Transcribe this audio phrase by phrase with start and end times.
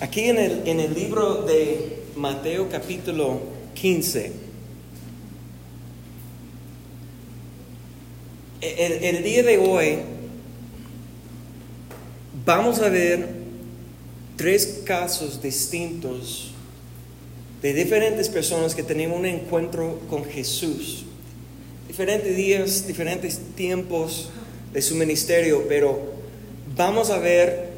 [0.00, 3.38] Aquí en el, en el libro de Mateo capítulo
[3.74, 4.32] 15,
[8.62, 9.98] el, el día de hoy
[12.46, 13.28] vamos a ver
[14.36, 16.52] tres casos distintos
[17.60, 21.04] de diferentes personas que tenían un encuentro con Jesús.
[21.86, 24.30] Diferentes días, diferentes tiempos
[24.72, 26.00] de su ministerio, pero
[26.74, 27.69] vamos a ver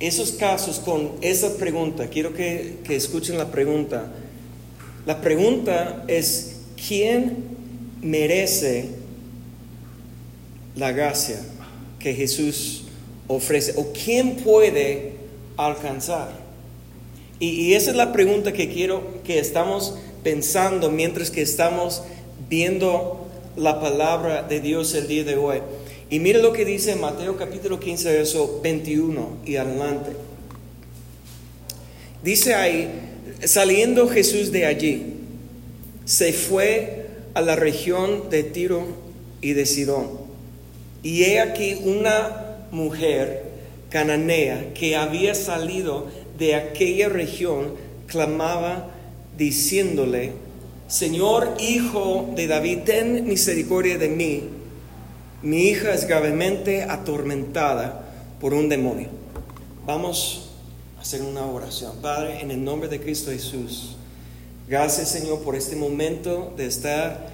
[0.00, 2.08] esos casos con esa pregunta.
[2.08, 4.10] Quiero que, que escuchen la pregunta.
[5.06, 6.56] La pregunta es,
[6.88, 7.36] ¿quién
[8.00, 8.88] merece
[10.74, 11.40] la gracia
[11.98, 12.84] que Jesús
[13.28, 13.74] ofrece?
[13.76, 15.12] ¿O quién puede
[15.56, 16.30] alcanzar?
[17.38, 22.02] Y, y, esa es la pregunta que quiero que estamos pensando mientras que estamos
[22.48, 25.60] viendo la palabra de Dios el día de hoy.
[26.10, 30.10] Y mire lo que dice Mateo capítulo 15, verso 21 y adelante.
[32.24, 32.90] Dice ahí,
[33.44, 35.14] saliendo Jesús de allí,
[36.04, 38.82] se fue a la región de Tiro
[39.40, 40.08] y de Sidón.
[41.04, 43.44] Y he aquí una mujer
[43.88, 47.74] cananea que había salido de aquella región,
[48.08, 48.90] clamaba
[49.38, 50.32] diciéndole,
[50.88, 54.59] Señor Hijo de David, ten misericordia de mí
[55.42, 58.06] mi hija es gravemente atormentada
[58.40, 59.08] por un demonio.
[59.86, 60.50] Vamos
[60.98, 61.96] a hacer una oración.
[62.02, 63.96] Padre, en el nombre de Cristo Jesús,
[64.68, 67.28] gracias Señor por este momento de estar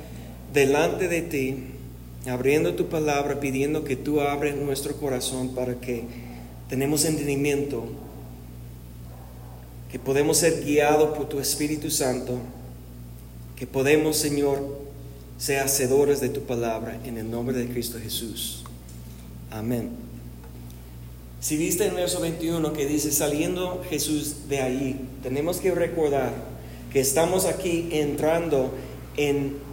[0.53, 1.65] delante de ti,
[2.29, 6.05] abriendo tu palabra, pidiendo que tú abres nuestro corazón para que
[6.69, 7.87] tenemos entendimiento,
[9.91, 12.39] que podemos ser guiados por tu Espíritu Santo,
[13.57, 14.86] que podemos, Señor,
[15.39, 18.65] sea hacedores de tu palabra en el nombre de Cristo Jesús.
[19.51, 19.91] Amén.
[21.41, 26.33] Si viste en verso 21 que dice, saliendo Jesús de allí, tenemos que recordar
[26.93, 28.73] que estamos aquí entrando
[29.17, 29.66] en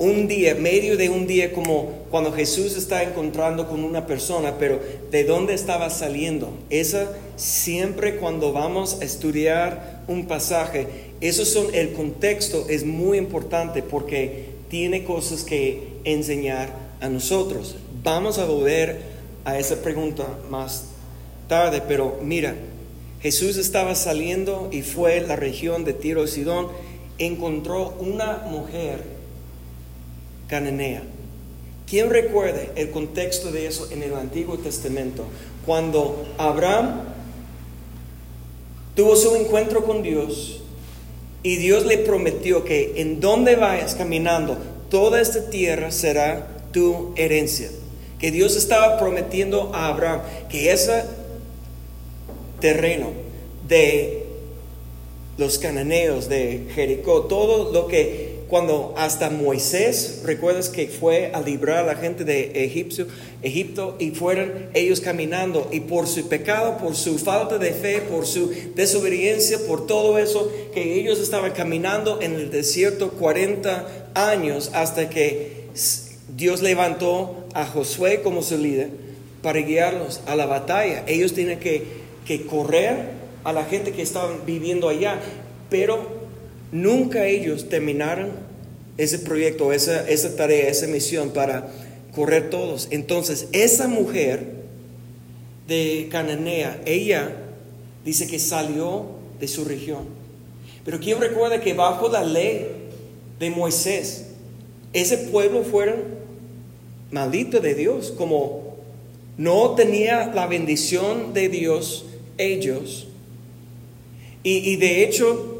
[0.00, 4.80] un día, medio de un día como cuando Jesús está encontrando con una persona, pero
[5.10, 6.50] ¿de dónde estaba saliendo?
[6.70, 10.86] Esa siempre cuando vamos a estudiar un pasaje,
[11.20, 17.76] eso son el contexto es muy importante porque tiene cosas que enseñar a nosotros.
[18.02, 19.02] Vamos a volver
[19.44, 20.86] a esa pregunta más
[21.46, 22.54] tarde, pero mira,
[23.20, 26.68] Jesús estaba saliendo y fue a la región de Tiro y Sidón,
[27.18, 29.19] encontró una mujer
[30.50, 31.02] cananea.
[31.88, 35.24] ¿Quién recuerde el contexto de eso en el Antiguo Testamento?
[35.64, 37.02] Cuando Abraham
[38.96, 40.60] tuvo su encuentro con Dios
[41.44, 44.58] y Dios le prometió que en donde vayas caminando,
[44.90, 47.70] toda esta tierra será tu herencia.
[48.18, 51.04] Que Dios estaba prometiendo a Abraham que ese
[52.60, 53.08] terreno
[53.68, 54.26] de
[55.38, 61.78] los cananeos, de Jericó, todo lo que cuando hasta Moisés, recuerdas que fue a librar
[61.78, 67.16] a la gente de Egipto, y fueron ellos caminando y por su pecado, por su
[67.18, 72.50] falta de fe, por su desobediencia, por todo eso que ellos estaban caminando en el
[72.50, 75.68] desierto 40 años hasta que
[76.36, 78.90] Dios levantó a Josué como su líder
[79.42, 81.04] para guiarlos a la batalla.
[81.06, 81.84] Ellos tienen que,
[82.26, 83.10] que correr
[83.44, 85.20] a la gente que estaban viviendo allá,
[85.70, 86.19] pero
[86.72, 88.30] Nunca ellos terminaron
[88.96, 91.68] ese proyecto, esa, esa tarea, esa misión para
[92.14, 92.88] correr todos.
[92.90, 94.60] Entonces, esa mujer
[95.66, 97.34] de Cananea, ella
[98.04, 99.06] dice que salió
[99.38, 100.04] de su región.
[100.84, 102.66] Pero quién recuerda que bajo la ley
[103.38, 104.26] de Moisés,
[104.92, 105.96] ese pueblo fueron
[107.10, 108.76] malditos de Dios, como
[109.36, 112.04] no tenía la bendición de Dios
[112.38, 113.08] ellos.
[114.42, 115.59] Y, y de hecho,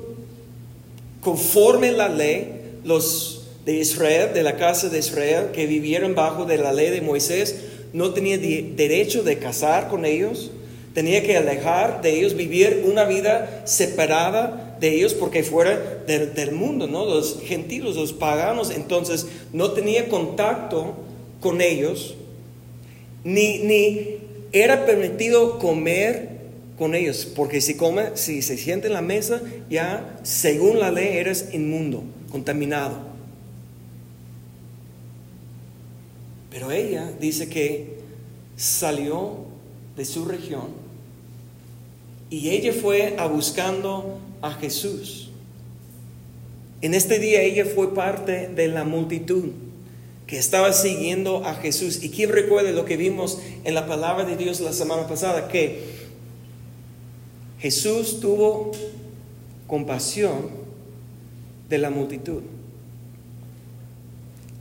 [1.21, 6.59] conforme la ley, los de Israel, de la casa de Israel, que vivieron bajo de
[6.59, 7.57] la ley de Moisés,
[7.93, 8.41] no tenían
[8.77, 10.51] derecho de casar con ellos,
[10.95, 16.87] tenía que alejar de ellos, vivir una vida separada de ellos porque fuera del, mundo,
[16.87, 17.05] ¿no?
[17.05, 20.95] Los gentiles, los paganos, entonces no tenía contacto
[21.41, 22.15] con ellos,
[23.23, 24.19] ni, ni
[24.53, 26.40] era permitido comer
[26.81, 31.19] con ellos, porque si come, si se siente en la mesa, ya según la ley
[31.19, 32.97] eres inmundo, contaminado.
[36.49, 37.99] Pero ella dice que
[38.57, 39.45] salió
[39.95, 40.69] de su región
[42.31, 45.31] y ella fue a buscando a Jesús.
[46.81, 49.51] En este día ella fue parte de la multitud
[50.27, 52.03] que estaba siguiendo a Jesús.
[52.03, 56.00] Y quién recuerde lo que vimos en la palabra de Dios la semana pasada, que
[57.61, 58.73] Jesús tuvo
[59.67, 60.51] compasión
[61.69, 62.43] de la multitud.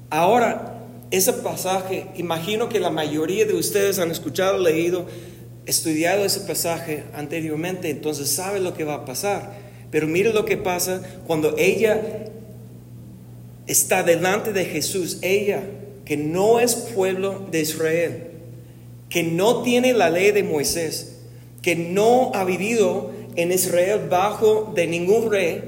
[0.10, 0.80] Ahora,
[1.12, 5.06] ese pasaje, imagino que la mayoría de ustedes han escuchado, leído,
[5.66, 9.54] estudiado ese pasaje anteriormente, entonces sabe lo que va a pasar.
[9.92, 12.28] Pero mire lo que pasa cuando ella
[13.66, 15.64] está delante de Jesús, ella
[16.06, 18.32] que no es pueblo de Israel,
[19.10, 21.19] que no tiene la ley de Moisés,
[21.62, 25.62] que no ha vivido en Israel bajo de ningún rey,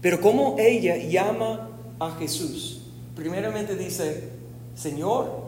[0.00, 2.82] pero como ella llama a Jesús.
[3.14, 4.24] Primeramente dice,
[4.74, 5.46] Señor,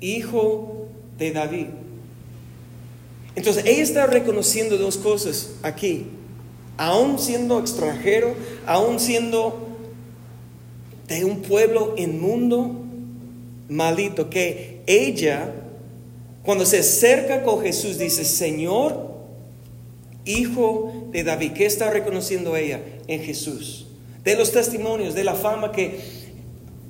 [0.00, 0.88] hijo
[1.18, 1.66] de David.
[3.34, 6.06] Entonces ella está reconociendo dos cosas aquí.
[6.76, 8.34] Aún siendo extranjero,
[8.66, 9.68] aún siendo
[11.08, 12.72] de un pueblo inmundo,
[13.68, 15.52] maldito, que ella,
[16.44, 19.12] cuando se acerca con Jesús, dice, Señor,
[20.24, 21.52] hijo de David.
[21.52, 23.86] ¿Qué está reconociendo ella en Jesús?
[24.24, 26.00] De los testimonios, de la fama que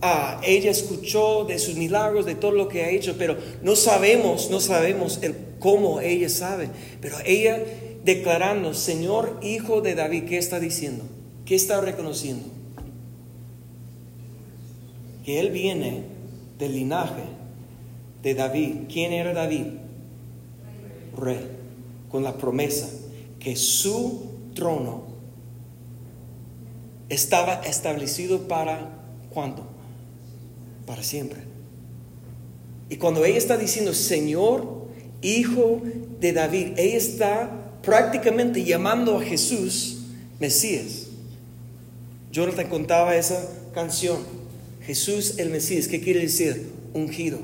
[0.00, 4.50] ah, ella escuchó, de sus milagros, de todo lo que ha hecho, pero no sabemos,
[4.50, 5.20] no sabemos
[5.58, 6.70] cómo ella sabe.
[7.00, 7.62] Pero ella
[8.04, 11.04] declarando, Señor, hijo de David, ¿qué está diciendo?
[11.44, 12.46] ¿Qué está reconociendo?
[15.26, 16.04] Que él viene
[16.58, 17.41] del linaje
[18.22, 18.72] de David.
[18.92, 19.66] ¿Quién era David?
[21.16, 21.46] Rey,
[22.10, 22.88] con la promesa
[23.38, 25.04] que su trono
[27.08, 28.88] estaba establecido para
[29.30, 29.66] cuándo?
[30.86, 31.40] Para siempre.
[32.88, 34.82] Y cuando ella está diciendo, Señor,
[35.22, 35.80] Hijo
[36.20, 40.00] de David, ella está prácticamente llamando a Jesús
[40.40, 41.06] Mesías.
[42.32, 44.18] Jonathan contaba esa canción,
[44.84, 46.70] Jesús el Mesías, ¿qué quiere decir?
[46.92, 47.38] Ungido.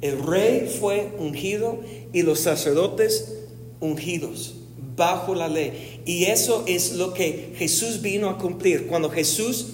[0.00, 1.80] El rey fue ungido
[2.12, 3.32] y los sacerdotes
[3.80, 4.56] ungidos
[4.96, 6.02] bajo la ley.
[6.06, 8.86] Y eso es lo que Jesús vino a cumplir.
[8.86, 9.68] Cuando Jesús,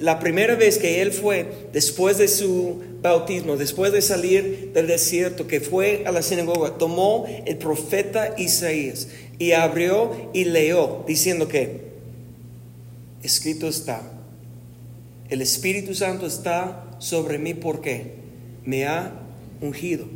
[0.00, 5.46] la primera vez que Él fue, después de su bautismo, después de salir del desierto,
[5.46, 9.08] que fue a la sinagoga, tomó el profeta Isaías
[9.38, 11.92] y abrió y leyó, diciendo que,
[13.22, 14.02] escrito está,
[15.28, 18.14] el Espíritu Santo está sobre mí porque
[18.64, 19.23] me ha
[19.60, 20.06] ungido.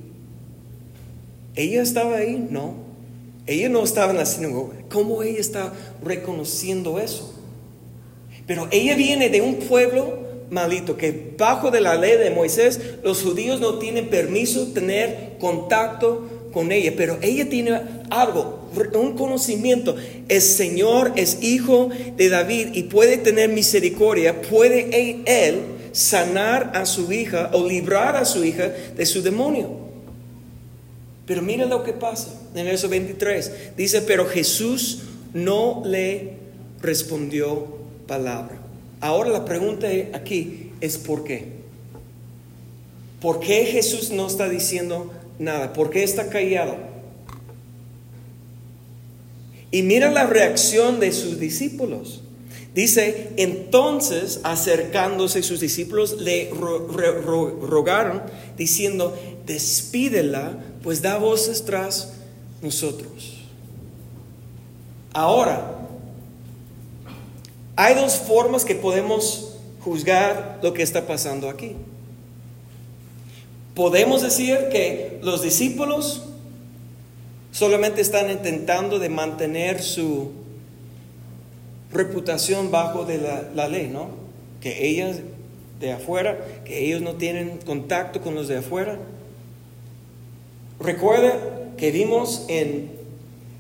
[1.55, 2.47] ¿Ella estaba ahí?
[2.51, 2.75] No.
[3.47, 4.75] Ella no estaba en la sinagoga.
[4.91, 5.73] ¿Cómo ella está
[6.05, 7.35] reconociendo eso?
[8.47, 13.23] Pero ella viene de un pueblo malito que bajo de la ley de Moisés los
[13.23, 17.81] judíos no tienen permiso tener contacto con ella, pero ella tiene
[18.11, 19.97] algo, un conocimiento.
[20.29, 27.13] El Señor es hijo de David y puede tener misericordia, puede él sanar a su
[27.13, 29.89] hija o librar a su hija de su demonio.
[31.27, 33.77] Pero mira lo que pasa en el verso 23.
[33.77, 35.01] Dice, pero Jesús
[35.35, 36.33] no le
[36.81, 37.67] respondió
[38.07, 38.59] palabra.
[39.01, 41.59] Ahora la pregunta aquí es ¿por qué?
[43.21, 45.73] ¿Por qué Jesús no está diciendo nada?
[45.73, 46.77] ¿Por qué está callado?
[49.71, 52.23] Y mira la reacción de sus discípulos.
[52.79, 58.23] Dice, entonces acercándose sus discípulos le rogaron
[58.57, 62.13] diciendo, despídela pues da voces tras
[62.63, 63.39] nosotros.
[65.13, 65.89] Ahora,
[67.75, 71.75] hay dos formas que podemos juzgar lo que está pasando aquí.
[73.75, 76.23] Podemos decir que los discípulos
[77.51, 80.38] solamente están intentando de mantener su
[81.93, 84.09] reputación bajo de la, la ley, ¿no?
[84.61, 85.19] Que ellas
[85.81, 88.99] de afuera, que ellos no tienen contacto con los de afuera,
[90.81, 92.91] Recuerda que vimos en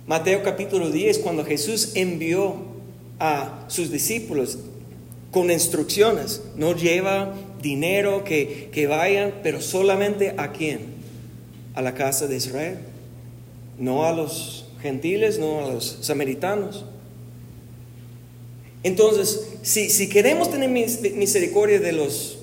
[0.06, 2.54] Mateo capítulo 10 cuando Jesús envió
[3.18, 4.58] a sus discípulos
[5.32, 6.42] con instrucciones.
[6.54, 10.80] No lleva dinero que, que vayan, pero solamente a quién?
[11.74, 12.78] A la casa de Israel.
[13.78, 16.84] No a los gentiles, no a los samaritanos.
[18.82, 22.38] Entonces, si, si queremos tener misericordia de los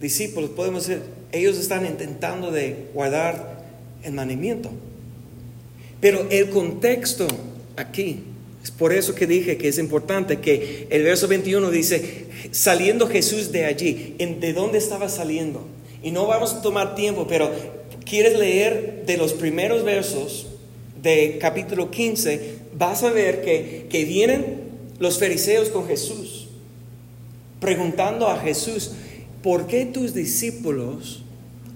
[0.00, 3.64] discípulos, podemos decir, ellos están intentando de guardar
[4.02, 4.70] el mandamiento.
[6.00, 7.26] Pero el contexto
[7.76, 8.20] aquí,
[8.62, 13.52] es por eso que dije que es importante que el verso 21 dice, saliendo Jesús
[13.52, 15.66] de allí, ¿de dónde estaba saliendo?
[16.02, 17.50] Y no vamos a tomar tiempo, pero
[18.04, 20.46] quieres leer de los primeros versos
[21.02, 24.67] de capítulo 15, vas a ver que, que vienen
[24.98, 26.48] los fariseos con Jesús,
[27.60, 28.92] preguntando a Jesús,
[29.42, 31.22] ¿por qué tus discípulos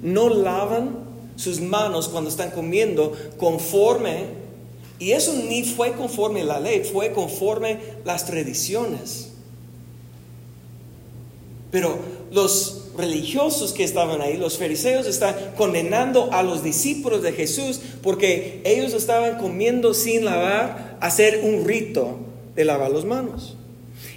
[0.02, 4.26] no lavan sus manos cuando están comiendo conforme,
[4.98, 9.30] y eso ni fue conforme la ley, fue conforme las tradiciones.
[11.70, 11.98] Pero
[12.30, 18.60] los religiosos que estaban ahí, los fariseos, están condenando a los discípulos de Jesús porque
[18.64, 22.18] ellos estaban comiendo sin lavar, hacer un rito
[22.54, 23.56] de lavar las manos.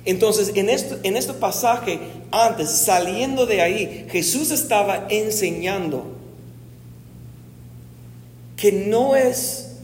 [0.05, 1.99] Entonces, en este, en este pasaje,
[2.31, 6.05] antes, saliendo de ahí, Jesús estaba enseñando
[8.55, 9.77] que no es,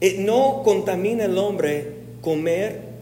[0.00, 2.92] eh, no contamina el hombre comer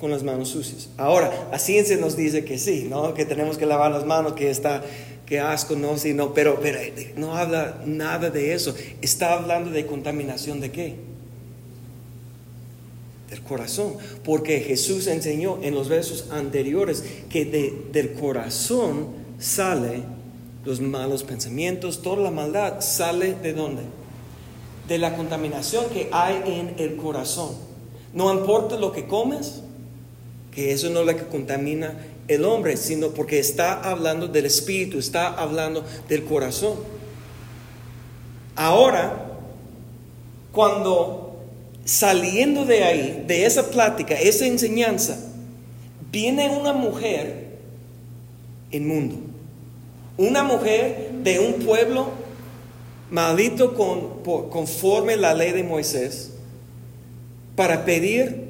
[0.00, 0.88] con las manos sucias.
[0.96, 3.14] Ahora, la ciencia nos dice que sí, ¿no?
[3.14, 4.82] Que tenemos que lavar las manos, que está,
[5.26, 8.74] que asco, no, sí, no, pero, pero eh, no habla nada de eso.
[9.00, 11.11] Está hablando de contaminación de qué?
[13.32, 13.94] Del corazón.
[14.24, 17.46] Porque Jesús enseñó en los versos anteriores que
[17.90, 19.06] del corazón
[19.38, 20.02] sale
[20.66, 23.84] los malos pensamientos, toda la maldad sale de dónde?
[24.86, 27.54] De la contaminación que hay en el corazón.
[28.12, 29.62] No importa lo que comes,
[30.54, 31.96] que eso no es lo que contamina
[32.28, 36.74] el hombre, sino porque está hablando del espíritu, está hablando del corazón.
[38.56, 39.38] Ahora,
[40.52, 41.31] cuando
[41.84, 45.18] saliendo de ahí, de esa plática, esa enseñanza,
[46.10, 47.58] viene una mujer
[48.70, 49.16] inmundo,
[50.16, 52.10] una mujer de un pueblo
[53.10, 56.32] maldito con, conforme la ley de Moisés,
[57.56, 58.48] para pedir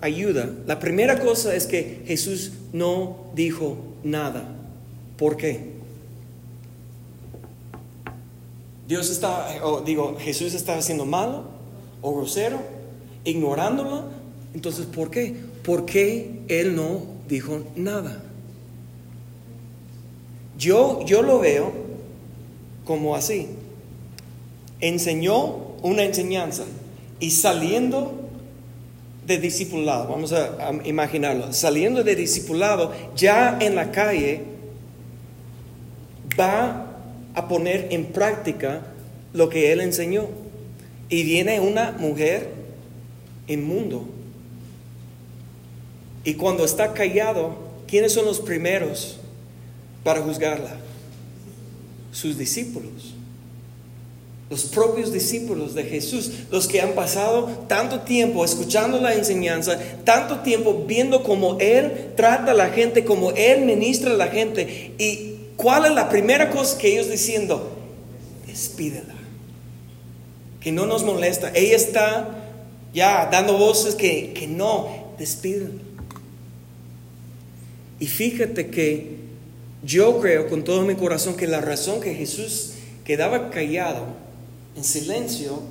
[0.00, 4.54] ayuda, la primera cosa es que Jesús no dijo nada.
[5.18, 5.76] ¿Por qué?
[8.86, 11.55] Dios está, o digo, Jesús estaba haciendo malo
[12.02, 12.60] o grosero,
[13.24, 14.04] ignorándolo.
[14.54, 15.34] Entonces, ¿por qué?
[15.62, 18.22] ¿Por qué Él no dijo nada?
[20.58, 21.72] Yo, yo lo veo
[22.84, 23.48] como así.
[24.80, 26.64] Enseñó una enseñanza
[27.20, 28.26] y saliendo
[29.26, 34.44] de discipulado, vamos a, imaginarlo, saliendo de discipulado, ya en la calle
[36.38, 36.86] va
[37.34, 38.82] a poner en práctica
[39.32, 40.26] lo que él enseñó.
[41.08, 42.50] Y viene una mujer
[43.46, 44.06] inmundo.
[46.24, 49.18] Y cuando está callado, ¿quiénes son los primeros
[50.02, 50.76] para juzgarla?
[52.10, 53.16] Sus discípulos
[54.48, 60.40] los propios discípulos de Jesús, los que han pasado tanto tiempo escuchando la enseñanza, tanto
[60.40, 64.92] tiempo viendo cómo Él trata a la gente, cómo Él ministra a la gente.
[64.98, 67.72] ¿Y cuál es la primera cosa que ellos diciendo?
[68.46, 69.15] Despídela.
[70.66, 71.52] Que no nos molesta.
[71.54, 72.42] Ella está
[72.92, 75.70] ya dando voces que, que no, despídela.
[78.00, 79.14] Y fíjate que
[79.84, 82.72] yo creo con todo mi corazón que la razón que Jesús
[83.04, 84.06] quedaba callado
[84.74, 85.62] en silencio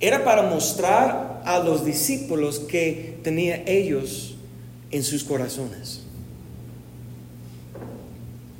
[0.00, 4.36] era para mostrar a los discípulos que tenía ellos
[4.90, 6.00] en sus corazones.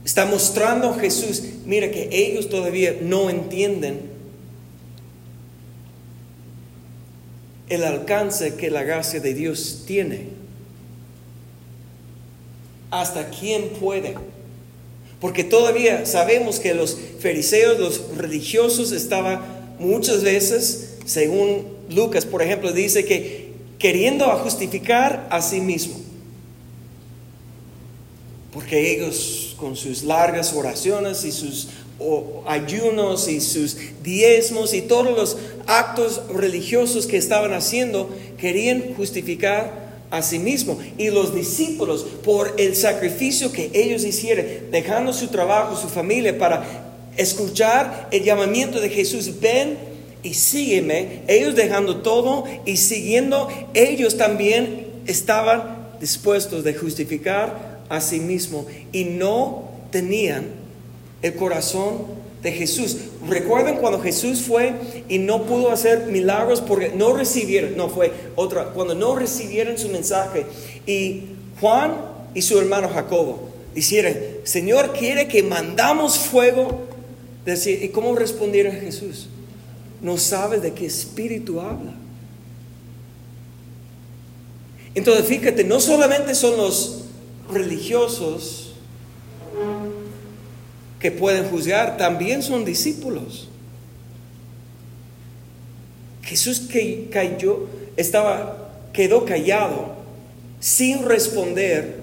[0.05, 4.12] Está mostrando Jesús, mira que ellos todavía no entienden
[7.75, 10.29] el alcance que la gracia de Dios tiene.
[12.91, 14.15] Hasta quién puede
[15.23, 19.41] porque todavía sabemos que los fariseos, los religiosos, estaban
[19.79, 25.95] muchas veces, según Lucas, por ejemplo, dice que queriendo justificar a sí mismo.
[28.53, 31.69] Porque ellos con sus largas oraciones y sus
[32.47, 40.23] ayunos y sus diezmos y todos los actos religiosos que estaban haciendo, querían justificar a
[40.23, 40.79] sí mismo.
[40.99, 46.65] Y los discípulos, por el sacrificio que ellos hicieron, dejando su trabajo, su familia, para
[47.17, 49.79] escuchar el llamamiento de Jesús, ven
[50.23, 58.21] y sígueme, ellos dejando todo y siguiendo, ellos también estaban dispuestos de justificar a sí
[58.21, 60.62] mismo y no tenían
[61.23, 62.97] el corazón de Jesús.
[63.29, 64.75] Recuerden cuando Jesús fue
[65.09, 69.89] y no pudo hacer milagros porque no recibieron, no fue otra, cuando no recibieron su
[69.89, 70.47] mensaje
[70.87, 71.23] y
[71.61, 71.95] Juan
[72.35, 74.15] y su hermano Jacobo dijeron,
[74.45, 76.83] Señor quiere que mandamos fuego.
[77.45, 79.29] Decir, ¿y cómo respondieron Jesús?
[80.01, 81.93] No sabe de qué espíritu habla.
[84.95, 87.05] Entonces fíjate, no solamente son los
[87.51, 88.75] religiosos,
[91.03, 93.49] que pueden juzgar también son discípulos.
[96.23, 97.67] Jesús que cayó,
[97.97, 99.97] estaba, quedó callado
[100.61, 102.03] sin responder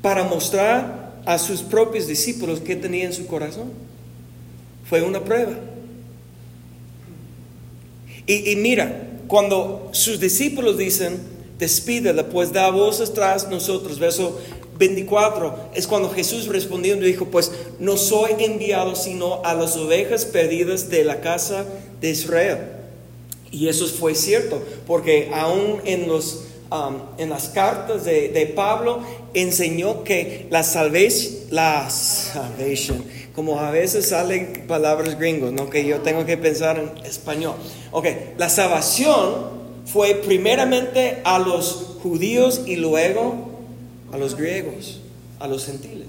[0.00, 3.70] para mostrar a sus propios discípulos que tenía en su corazón.
[4.88, 5.52] Fue una prueba.
[8.26, 11.18] Y, y mira, cuando sus discípulos dicen,
[11.58, 13.98] despídela, pues da voces tras nosotros.
[13.98, 14.40] Verso
[14.78, 20.88] 24 es cuando Jesús respondiendo dijo, pues no soy enviado sino a las ovejas perdidas
[20.90, 21.64] de la casa
[22.00, 22.58] de Israel.
[23.50, 29.00] Y eso fue cierto, porque aún en, los, um, en las cartas de, Pablo
[29.34, 33.02] enseñó que la salvación, la salvation,
[33.34, 35.70] como a veces salen palabras gringos, ¿no?
[35.70, 37.54] que yo tengo que pensar en español.
[37.92, 38.06] Ok,
[38.36, 39.56] la salvación
[39.86, 43.45] fue primeramente a los judíos y luego
[44.16, 45.00] a los griegos,
[45.38, 46.08] a los gentiles.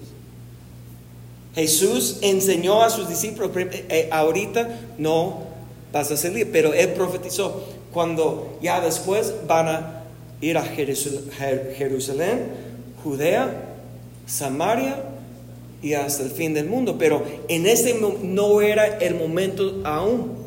[1.53, 5.43] Jesús enseñó a sus discípulos, eh, eh, ahorita no
[5.91, 10.03] vas a salir, pero él profetizó cuando ya después van a
[10.39, 12.47] ir a Jerusalén,
[13.03, 13.49] Judea,
[14.27, 15.03] Samaria
[15.81, 16.97] y hasta el fin del mundo.
[16.99, 20.37] Pero en ese no era el momento aún.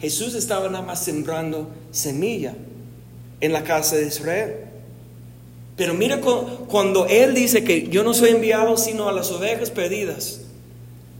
[0.00, 2.54] Jesús estaba nada más sembrando semilla
[3.40, 4.67] en la casa de Israel.
[5.78, 10.40] Pero mira cuando Él dice que yo no soy enviado sino a las ovejas perdidas.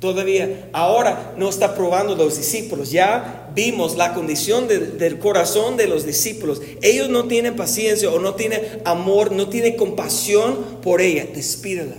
[0.00, 2.90] Todavía, ahora no está probando los discípulos.
[2.90, 6.60] Ya vimos la condición del corazón de los discípulos.
[6.82, 11.28] Ellos no tienen paciencia o no tienen amor, no tienen compasión por ella.
[11.32, 11.94] Despídela.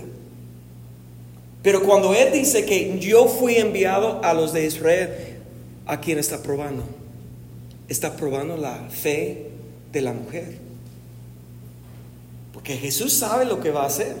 [1.62, 5.38] Pero cuando Él dice que yo fui enviado a los de Israel,
[5.86, 6.84] ¿a quién está probando?
[7.88, 9.46] Está probando la fe
[9.92, 10.69] de la mujer.
[12.60, 14.14] Porque Jesús sabe lo que va a hacer.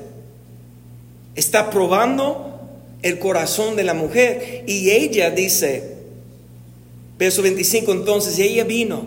[1.34, 2.58] Está probando
[3.02, 4.64] el corazón de la mujer.
[4.66, 5.98] Y ella dice,
[7.18, 9.04] verso 25, entonces ella vino,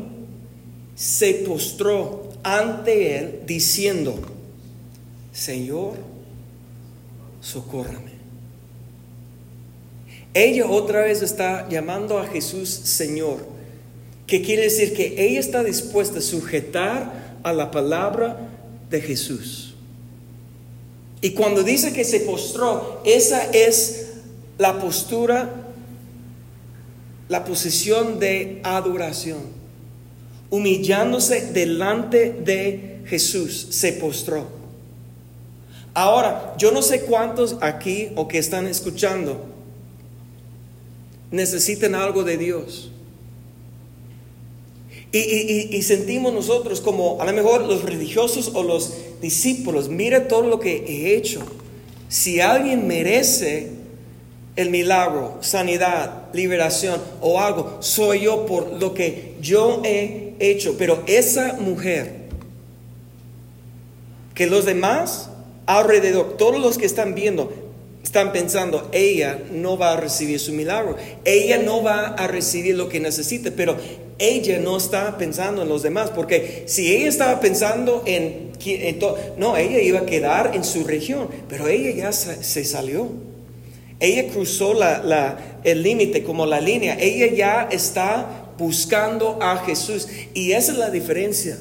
[0.96, 4.20] se postró ante él diciendo,
[5.32, 5.94] Señor,
[7.42, 8.14] socórrame.
[10.36, 13.48] Ella otra vez está llamando a Jesús Señor,
[14.28, 18.53] que quiere decir que ella está dispuesta a sujetar a la palabra
[18.94, 19.74] de Jesús.
[21.20, 24.12] Y cuando dice que se postró, esa es
[24.60, 25.50] la postura,
[27.28, 29.40] la posición de adoración.
[30.52, 34.48] Humillándose delante de Jesús, se postró.
[35.96, 39.44] Ahora, yo no sé cuántos aquí o que están escuchando
[41.32, 42.92] necesitan algo de Dios.
[45.16, 50.60] Y, sentimos nosotros como a lo mejor los religiosos o los discípulos, mira todo lo
[50.60, 51.44] que he hecho.
[52.10, 53.70] Si alguien merece
[54.56, 60.78] el milagro, sanidad, liberación o algo, soy yo por lo que yo he hecho.
[60.80, 62.24] Pero esa mujer,
[64.34, 65.30] que los demás
[65.68, 67.54] alrededor, todos los que están viendo,
[68.04, 72.90] están pensando, ella no va a recibir su milagro, ella no va a recibir lo
[72.90, 73.78] que necesita, pero
[74.20, 78.52] ella no está pensando en los demás, porque si ella estaba pensando en,
[79.38, 83.10] no, ella iba a quedar en su región, pero ella ya se, salió.
[84.00, 84.74] Ella cruzó
[85.64, 90.90] el límite como la línea, ella ya está buscando a Jesús y esa es la
[90.90, 91.58] diferencia.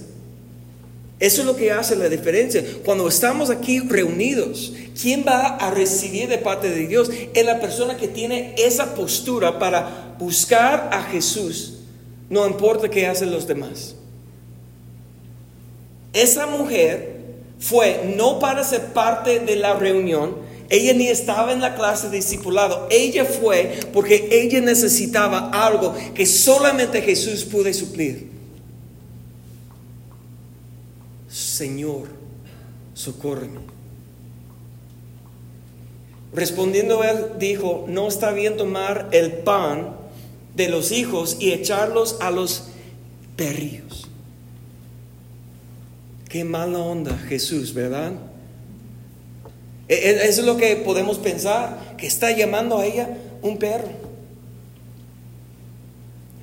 [1.23, 2.65] Eso es lo que hace la diferencia.
[2.85, 7.11] Cuando estamos aquí reunidos, ¿quién va a recibir de parte de Dios?
[7.33, 11.79] Es la persona que tiene esa postura para buscar a Jesús
[12.33, 13.95] no importa qué hacen los demás.
[16.15, 17.21] Esa mujer
[17.59, 20.37] fue no para ser parte de la reunión,
[20.71, 26.25] ella ni estaba en la clase de discipulado, ella fue porque ella necesitaba algo que
[26.25, 28.31] solamente Jesús pudo suplir.
[31.63, 32.09] Señor,
[32.93, 33.61] socórreme.
[36.35, 39.95] Respondiendo él dijo, no está bien tomar el pan
[40.57, 42.65] de los hijos y echarlos a los
[43.37, 44.09] perrillos.
[46.29, 48.11] Qué mala onda Jesús, ¿verdad?
[49.87, 53.09] E, e, eso es lo que podemos pensar, que está llamando a ella
[53.41, 53.93] un perro.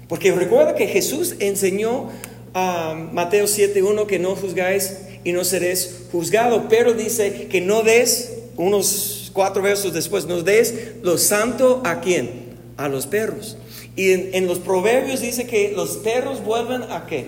[0.08, 2.10] Porque recuerda que Jesús enseñó
[2.54, 8.34] a Mateo 7.1 que no juzgáis y no seréis juzgado, pero dice que no des,
[8.58, 12.50] unos cuatro versos después, no des lo santo a quién?
[12.78, 13.58] A los perros.
[13.96, 17.26] Y en, los proverbios dice que los perros vuelven a qué?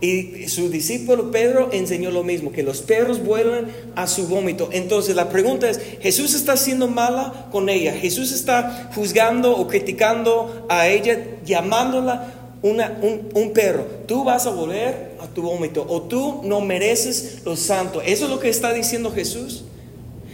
[0.00, 4.68] Y su discípulo Pedro enseñó lo mismo, que los perros vuelven a su vómito.
[4.72, 7.92] Entonces la pregunta es, ¿Jesús está siendo mala con ella?
[7.92, 13.86] ¿Jesús está juzgando o criticando a ella, llamándola una, un, un, perro?
[14.06, 18.00] Tú vas a volver tu vómito o tú no mereces lo santo.
[18.00, 19.64] ¿Eso es lo que está diciendo Jesús?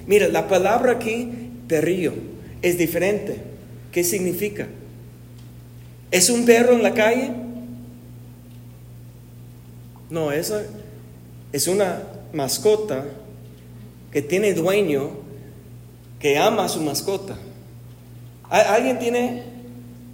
[0.06, 1.30] Mira, la palabra aquí,
[1.66, 2.12] perrillo,
[2.62, 3.38] es diferente.
[3.92, 4.68] ¿Qué significa?
[6.10, 7.30] ¿Es un perro en la calle?
[10.08, 10.62] No, esa
[11.52, 13.04] es una mascota
[14.12, 15.10] que tiene dueño
[16.18, 17.36] que ama a su mascota.
[18.48, 19.44] ¿Alguien tiene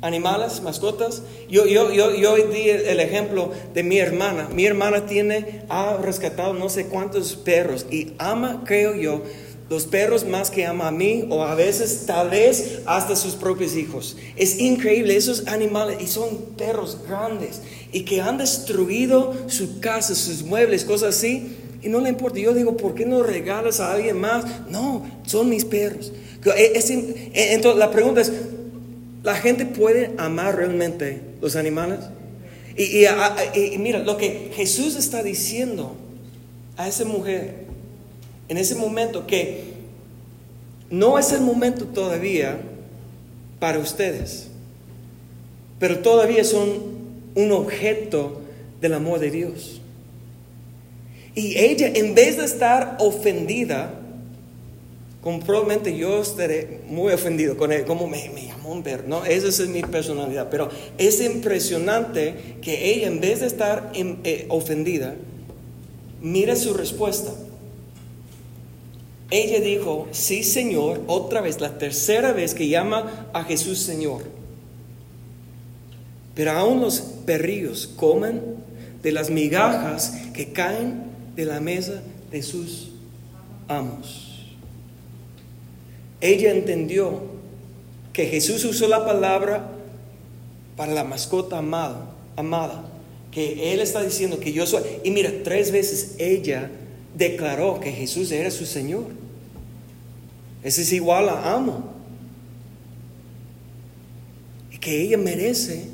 [0.06, 1.22] animales, mascotas?
[1.50, 4.48] Yo, yo, yo, yo di el ejemplo de mi hermana.
[4.54, 9.22] Mi hermana tiene, ha rescatado no sé cuántos perros y ama, creo yo,
[9.68, 13.74] los perros más que ama a mí o a veces tal vez hasta sus propios
[13.74, 14.16] hijos.
[14.36, 20.42] Es increíble esos animales y son perros grandes y que han destruido su casa, sus
[20.42, 21.56] muebles, cosas así.
[21.82, 22.38] Y no le importa.
[22.38, 24.44] Yo digo, ¿por qué no regalas a alguien más?
[24.68, 26.12] No, son mis perros.
[26.44, 28.32] entonces la pregunta es,
[29.26, 31.98] ¿la gente puede amar realmente los animales?
[32.76, 35.96] Y, y mira, lo que Jesús está diciendo
[36.76, 37.66] a esa mujer
[38.48, 39.64] en ese momento que
[40.90, 42.60] no es el momento todavía
[43.58, 44.46] para ustedes,
[45.80, 46.68] pero todavía son
[47.34, 48.42] un objeto
[48.80, 49.80] del amor de Dios.
[51.34, 53.92] Y ella, en vez de estar ofendida,
[55.26, 59.24] como probablemente yo estaré muy ofendido con él, como me, llamó un perro, ¿no?
[59.24, 65.16] Esa es mi personalidad, pero es impresionante que ella, en vez de estar eh, ofendida,
[66.22, 67.32] mire su respuesta.
[69.28, 74.22] Ella dijo, sí Señor, otra vez, la tercera vez que llama a Jesús Señor.
[76.36, 78.42] Pero aún los perrillos comen
[79.02, 81.02] de las migajas que caen
[81.34, 82.90] de la mesa de sus
[83.66, 84.25] amos.
[86.20, 87.20] Ella entendió
[88.12, 89.68] que Jesús usó la palabra
[90.76, 92.84] para la mascota amada, amada,
[93.30, 94.82] que Él está diciendo que yo soy.
[95.04, 96.70] Y mira, tres veces ella
[97.14, 99.04] declaró que Jesús era su Señor.
[100.62, 101.92] Ese es igual a amo.
[104.70, 105.88] Y que ella merece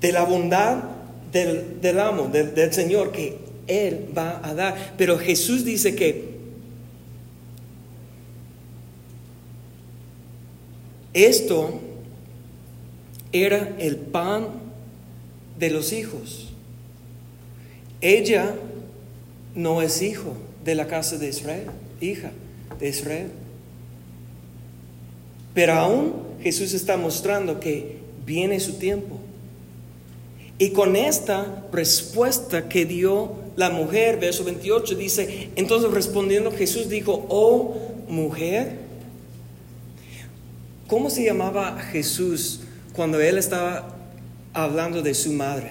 [0.00, 0.84] de la bondad
[1.32, 4.94] del, amo, del, del Señor, que Él va a dar.
[4.96, 6.37] Pero Jesús dice que
[11.24, 11.80] esto
[13.32, 14.46] era el pan
[15.58, 16.48] de los hijos.
[18.00, 18.54] Ella
[19.54, 21.66] no es hijo de la casa de Israel,
[22.00, 22.30] hija
[22.78, 23.28] de Israel.
[25.54, 29.18] Pero aún Jesús está mostrando que viene su tiempo.
[30.58, 37.26] Y con esta respuesta que dio la mujer, verso 28, dice, entonces respondiendo Jesús dijo,
[37.28, 37.76] oh
[38.08, 38.87] mujer,
[40.88, 42.62] ¿cómo se llamaba Jesús
[42.94, 43.94] cuando él estaba
[44.52, 45.70] hablando de su madre?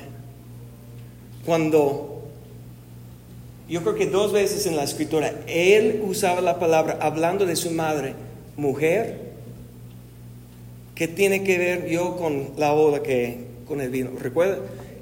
[1.46, 2.30] Cuando
[3.68, 7.72] yo creo que dos veces en la escritura, él usaba la palabra hablando de su
[7.72, 8.14] madre,
[8.56, 9.28] mujer.
[10.96, 14.12] ¿Qué tiene que ver yo con la boda que con el vino?
[14.18, 14.60] Recuerda,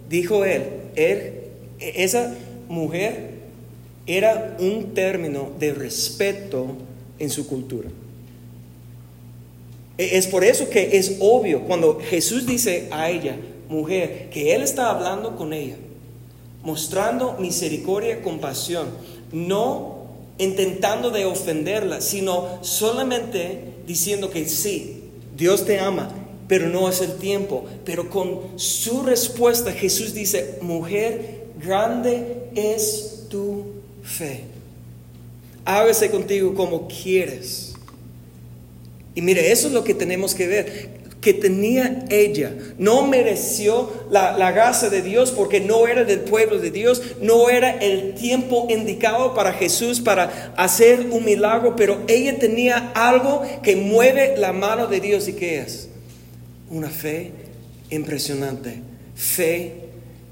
[0.10, 0.63] dijo él,
[0.95, 1.34] él,
[1.80, 2.34] esa
[2.67, 3.36] mujer
[4.08, 6.75] era un término de respeto
[7.19, 7.89] en su cultura.
[9.97, 13.38] E, es por eso que es obvio cuando Jesús dice a ella,
[13.69, 15.75] mujer, que él está hablando con ella
[16.65, 18.88] mostrando misericordia y compasión,
[19.31, 25.03] no intentando de ofenderla, sino solamente diciendo que sí,
[25.38, 26.10] Dios te ama,
[26.47, 27.65] pero no es el tiempo.
[27.86, 33.65] Pero con su respuesta Jesús dice, mujer, grande es tu
[34.03, 34.41] fe.
[35.63, 37.64] Hágase contigo como quieres.
[39.15, 42.56] Y mire, eso es lo que tenemos que ver que tenía ella.
[42.78, 47.71] No mereció la, gracia de Dios porque no era del pueblo de Dios, no era
[47.71, 54.36] el tiempo indicado para Jesús para hacer un milagro, pero ella tenía algo que mueve
[54.38, 55.89] la mano de Dios y que es
[56.69, 57.32] una fe
[57.89, 58.82] impresionante,
[59.15, 59.78] fe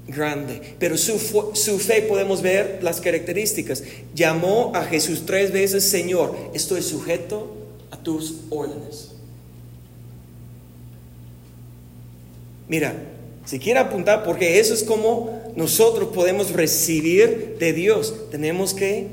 [0.06, 0.60] grande.
[0.78, 1.18] Pero su,
[1.54, 3.82] su, fe podemos ver las características.
[4.14, 7.63] Llamó a Jesús tres veces, Señor, estoy sujeto
[7.94, 9.12] a tus órdenes.
[12.68, 12.94] Mira,
[13.44, 18.30] si quiere apuntar, porque eso es como nosotros podemos recibir de Dios.
[18.30, 19.06] Tenemos que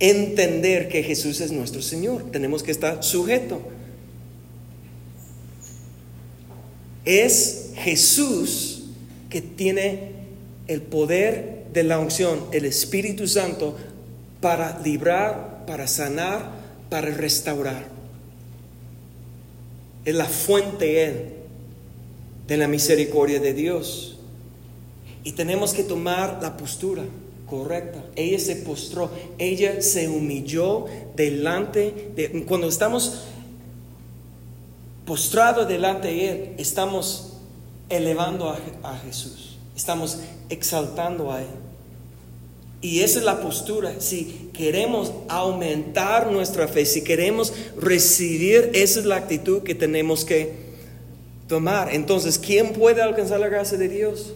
[0.00, 2.30] entender que Jesús es nuestro Señor.
[2.32, 3.60] Tenemos que estar sujeto.
[7.04, 8.86] Es Jesús
[9.30, 10.16] que tiene
[10.66, 13.76] el poder de la unción, el Espíritu Santo,
[14.40, 17.86] para librar, para sanar, para restaurar.
[20.04, 21.36] Es la fuente
[22.46, 24.18] de la misericordia de Dios.
[25.24, 27.02] Y tenemos que tomar la postura
[27.46, 28.04] correcta.
[28.14, 32.44] Ella se postró, ella se humilló delante de...
[32.44, 33.24] Cuando estamos
[35.04, 37.32] postrado delante de Él, estamos
[37.88, 40.18] elevando a, a Jesús, estamos
[40.48, 41.65] exaltando a Él.
[42.86, 43.94] Y esa es la postura.
[43.98, 50.52] Si queremos aumentar nuestra fe, si queremos recibir, esa es la actitud que tenemos que
[51.48, 51.92] tomar.
[51.92, 54.34] Entonces, ¿quién puede alcanzar la gracia de Dios?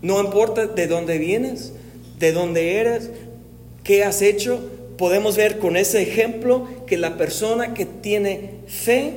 [0.00, 1.72] No importa de dónde vienes,
[2.20, 3.10] de dónde eres,
[3.82, 4.60] qué has hecho.
[4.96, 9.14] Podemos ver con ese ejemplo que la persona que tiene fe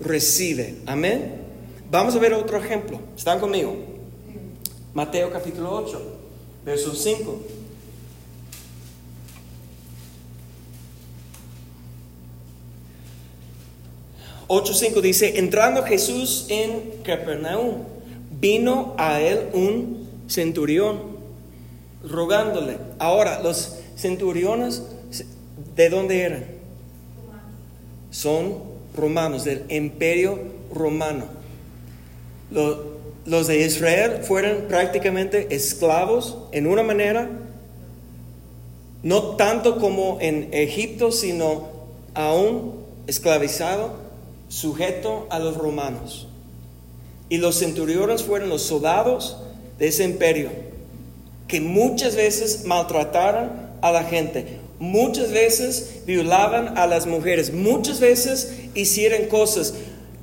[0.00, 0.74] recibe.
[0.84, 1.36] Amén.
[1.92, 2.98] Vamos a ver otro ejemplo.
[3.16, 3.76] ¿Están conmigo?
[4.94, 6.11] Mateo capítulo 8,
[6.64, 7.40] verso 5.
[14.48, 17.84] 8.5 dice, entrando Jesús en Capernaum,
[18.38, 21.00] vino a él un centurión
[22.04, 22.76] rogándole.
[22.98, 24.82] Ahora, los centuriones,
[25.74, 26.44] ¿de dónde eran?
[28.10, 28.58] Son
[28.94, 30.38] romanos, del imperio
[30.74, 31.24] romano.
[32.50, 32.91] Los,
[33.24, 37.28] los de Israel fueron prácticamente esclavos en una manera,
[39.02, 41.68] no tanto como en Egipto, sino
[42.14, 43.94] aún esclavizado
[44.48, 46.28] sujeto a los romanos.
[47.28, 49.38] Y los centuriones fueron los soldados
[49.78, 50.50] de ese imperio,
[51.48, 58.52] que muchas veces maltrataron a la gente, muchas veces violaban a las mujeres, muchas veces
[58.74, 59.74] hicieron cosas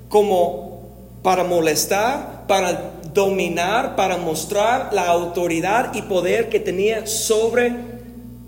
[0.09, 0.81] como
[1.23, 7.75] para molestar, para dominar, para mostrar la autoridad y poder que tenía sobre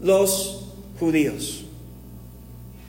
[0.02, 0.66] los
[1.00, 1.66] judíos.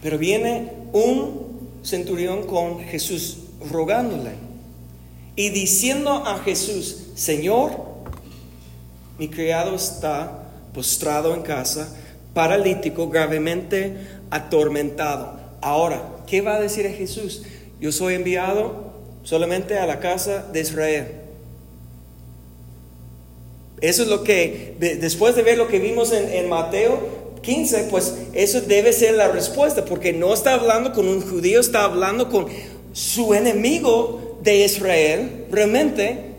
[0.03, 4.31] Pero viene un centurión con Jesús rogándole
[5.37, 7.72] y diciendo a Jesús, Señor,
[9.18, 11.94] mi criado está postrado en casa,
[12.33, 13.98] paralítico, gravemente
[14.31, 15.38] atormentado.
[15.61, 17.42] Ahora, ¿qué va a decir a Jesús?
[17.83, 18.91] Yo soy enviado
[19.22, 21.08] solamente a la casa de Israel.
[23.80, 28.14] Eso es lo que, después de ver lo que vimos en, en Mateo, 15, pues
[28.32, 32.46] eso debe ser la respuesta, porque no está hablando con un judío, está hablando con
[32.92, 36.32] su enemigo de Israel, realmente.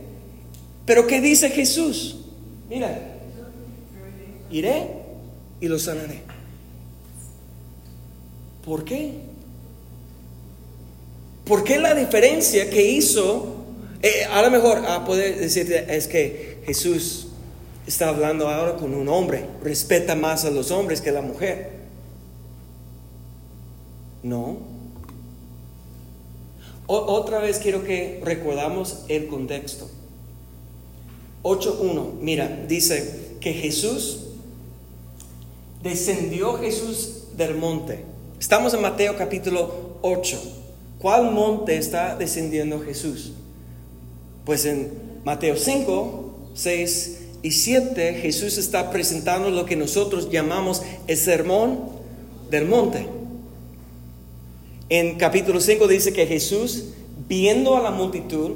[0.85, 2.17] Pero ¿qué dice Jesús?
[2.69, 2.97] Mira,
[4.49, 4.87] iré
[5.59, 6.21] y lo sanaré.
[8.65, 9.13] ¿Por qué?
[11.45, 13.55] ¿Por qué la diferencia que hizo?
[14.01, 17.27] Eh, a lo mejor ah, poder decirte es que Jesús
[17.85, 21.71] está hablando ahora con un hombre, respeta más a los hombres que a la mujer.
[24.23, 24.57] No.
[26.87, 29.89] otra vez quiero que recordamos el contexto.
[31.43, 34.19] 8.1, mira, dice que Jesús,
[35.81, 38.05] descendió Jesús del monte.
[38.39, 40.62] Estamos en Mateo capítulo 8.
[41.03, 43.33] ¿Cuál monte está descendiendo Jesús?
[44.45, 44.89] Pues en
[45.25, 51.89] Mateo 5, 6 y 7 Jesús está presentando lo que nosotros llamamos el sermón
[52.49, 53.05] del monte.
[54.87, 56.85] En capítulo 5 dice que Jesús,
[57.27, 58.51] viendo a la multitud,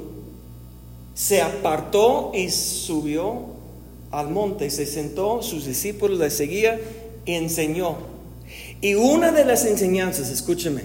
[1.12, 3.42] se apartó y subió
[4.10, 6.78] al monte, se sentó, sus discípulos le seguían
[7.26, 7.98] y enseñó.
[8.80, 10.84] Y una de las enseñanzas, escúcheme,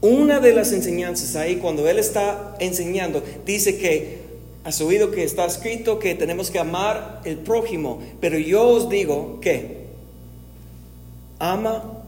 [0.00, 4.26] una de las enseñanzas ahí cuando él está enseñando, dice que
[4.66, 9.38] Has oído que está escrito que tenemos que amar el prójimo, pero yo os digo
[9.40, 9.86] que
[11.38, 12.02] ama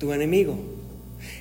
[0.00, 0.56] tu enemigo.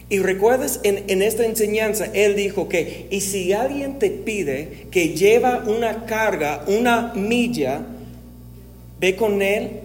[0.09, 5.15] Y recuerdas en, en, esta enseñanza, Él dijo que, y si alguien te pide que
[5.15, 7.81] lleva una carga, una milla,
[8.99, 9.79] ve con Él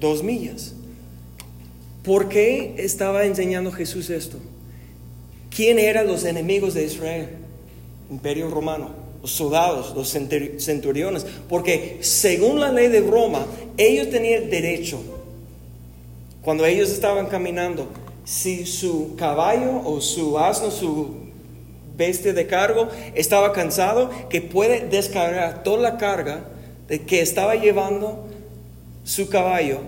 [0.00, 0.72] dos millas.
[2.04, 4.38] ¿Por qué estaba enseñando Jesús esto?
[5.50, 7.28] ¿Quién eran los enemigos de Israel?
[8.10, 15.00] Imperio romano los soldados, los centuriones, porque según la ley de Roma, ellos tenían derecho,
[16.42, 17.86] cuando ellos estaban caminando,
[18.24, 21.16] si su caballo o su asno, su
[21.96, 26.44] bestia de cargo estaba cansado, que puede descargar toda la carga
[26.88, 28.26] de que estaba llevando
[29.04, 29.80] su caballo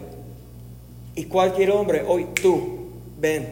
[1.15, 3.49] y cualquier hombre, hoy tú, ven,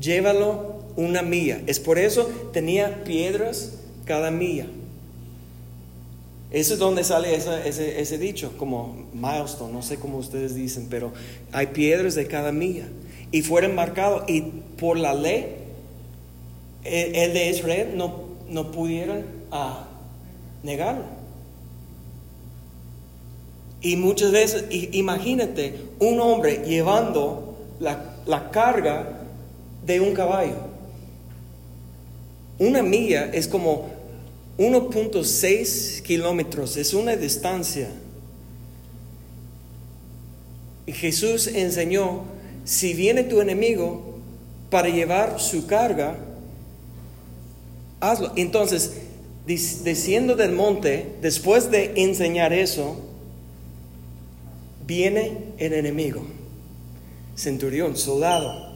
[0.00, 0.69] llévalo
[1.00, 1.60] una milla.
[1.66, 4.66] Es por eso tenía piedras cada milla.
[6.50, 11.12] Eso es donde sale ese, dicho, como milestone, no sé cómo ustedes dicen, pero
[11.52, 12.86] hay piedras de cada milla.
[13.30, 14.40] Y fueron marcados, y
[14.76, 15.46] por la ley,
[16.82, 19.86] el, de Israel no, no pudieron ah,
[20.64, 21.04] negarlo.
[23.80, 29.20] Y muchas veces, imagínate, un hombre llevando la, la carga
[29.86, 30.69] de un caballo.
[32.60, 33.88] Una milla es como
[34.58, 37.88] 1.6 kilómetros, es una distancia.
[40.84, 42.24] Y Jesús enseñó,
[42.64, 44.18] si viene tu enemigo
[44.68, 46.18] para llevar su carga,
[48.00, 48.32] hazlo.
[48.36, 48.92] Entonces,
[49.46, 53.00] desciendo del monte, después de enseñar eso,
[54.86, 56.22] viene el enemigo,
[57.36, 58.74] centurión, soldado,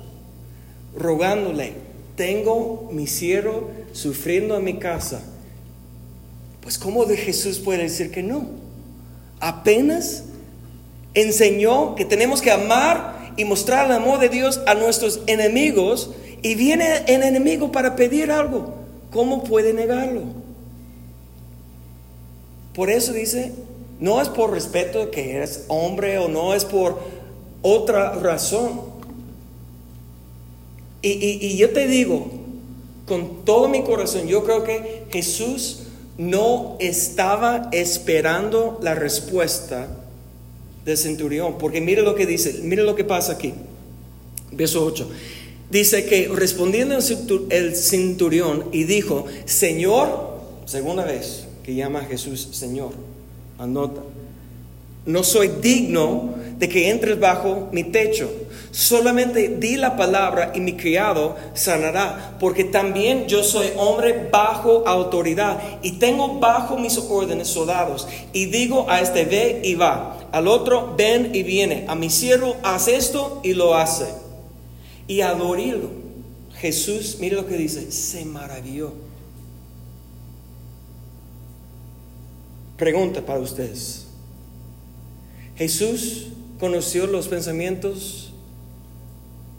[0.96, 1.83] rogándole,
[2.16, 5.22] tengo mi siervo sufriendo en mi casa.
[6.60, 8.46] Pues ¿cómo de Jesús puede decir que no?
[9.40, 10.24] Apenas
[11.12, 16.10] enseñó que tenemos que amar y mostrar el amor de Dios a nuestros enemigos
[16.42, 18.74] y viene el enemigo para pedir algo.
[19.10, 20.22] ¿Cómo puede negarlo?
[22.74, 23.52] Por eso dice,
[24.00, 26.98] no es por respeto que eres hombre o no es por
[27.62, 28.80] otra razón.
[31.06, 32.30] Y, yo te digo,
[33.06, 35.80] con todo mi corazón, yo creo que Jesús
[36.16, 39.88] no estaba esperando la respuesta
[40.84, 43.52] del centurión, porque mire lo que dice, mire lo que pasa aquí,
[44.52, 45.10] verso 8.
[45.70, 46.96] Dice que respondiendo
[47.50, 52.92] el centurión y dijo, Señor, segunda vez que llama a Jesús Señor,
[53.58, 54.02] anota,
[55.06, 58.30] no soy digno de que entres bajo mi techo.
[58.74, 65.78] Solamente di la palabra y mi criado sanará, porque también yo soy hombre bajo autoridad
[65.80, 68.08] y tengo bajo mis órdenes soldados.
[68.32, 72.56] Y digo a este ve y va, al otro ven y viene, a mi siervo
[72.64, 74.06] haz esto y lo hace.
[75.06, 75.38] Y al
[76.58, 78.92] Jesús, mire lo que dice, se maravilló.
[82.76, 84.06] Pregunta para ustedes.
[85.54, 88.33] Jesús conoció los pensamientos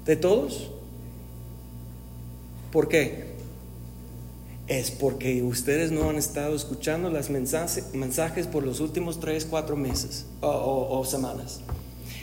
[0.05, 0.69] de todos?
[2.71, 3.35] ¿Por qué?
[4.67, 10.25] Es porque ustedes no han estado escuchando los mensajes por los últimos tres, cuatro meses
[10.41, 11.61] o, semanas.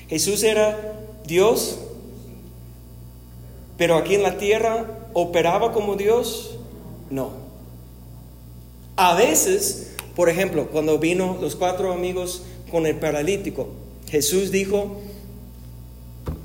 [0.09, 1.79] Jesús era Dios,
[3.79, 6.57] pero aquí en la tierra operaba como Dios.
[7.11, 7.31] No.
[8.97, 13.68] A veces, por ejemplo, cuando vino los cuatro amigos con el paralítico,
[14.09, 15.01] Jesús dijo,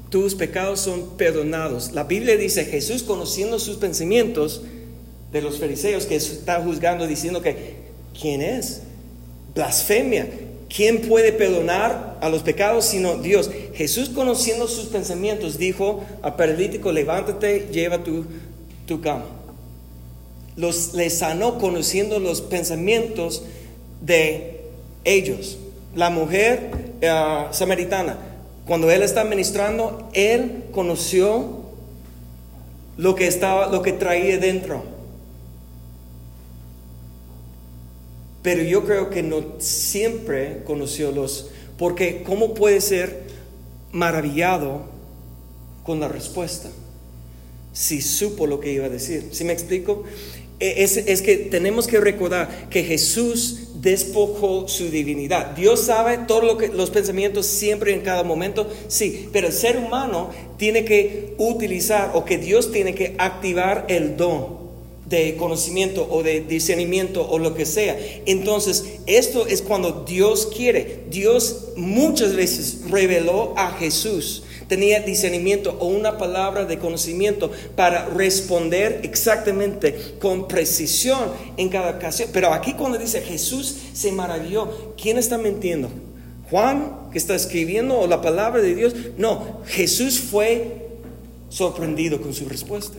[0.10, 1.92] tus pecados son perdonados.
[1.92, 4.62] La Biblia dice, Jesús conociendo sus pensamientos
[5.32, 7.76] de los fariseos que está juzgando diciendo que,
[8.20, 8.82] ¿quién es?
[9.54, 10.28] Blasfemia.
[10.70, 13.50] ¿Quién puede perdonar a los pecados sino Dios?
[13.74, 18.26] Jesús conociendo sus pensamientos dijo al paralítico, levántate, lleva tu,
[18.86, 19.26] tu cama.
[20.58, 23.44] Los, le sanó conociendo los pensamientos
[24.02, 24.62] de
[25.04, 25.58] ellos.
[25.96, 28.18] La mujer eh, samaritana,
[28.68, 31.64] cuando él está ministrando, él conoció
[32.98, 34.84] lo que estaba, lo que traía dentro.
[38.44, 43.24] Pero yo creo que no siempre conoció los, porque ¿cómo puede ser
[43.92, 44.84] maravillado
[45.84, 46.70] con la respuesta?
[47.72, 49.30] Si supo lo que iba a decir.
[49.32, 50.04] ¿Sí me explico?
[50.60, 55.52] E, es, es, que tenemos que recordar que Jesús despojó su divinidad.
[55.56, 59.78] Dios sabe todos lo que, los pensamientos siempre en cada momento, sí, pero el ser
[59.78, 64.58] humano tiene que utilizar o que Dios tiene que activar el don
[65.06, 67.98] de conocimiento o de discernimiento o lo que sea.
[68.26, 71.06] Entonces, esto es cuando Dios quiere.
[71.10, 79.02] Dios muchas veces reveló a Jesús tenía discernimiento o una palabra de conocimiento para responder
[79.04, 82.30] exactamente con precisión en cada ocasión.
[82.34, 85.90] Pero aquí cuando dice Jesús se maravilló, ¿quién está mintiendo?
[86.50, 88.96] Juan, que está escribiendo, o la palabra de Dios.
[89.18, 90.88] No, Jesús fue
[91.50, 92.98] sorprendido con su respuesta.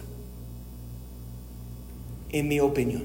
[2.31, 3.05] En mi opinión.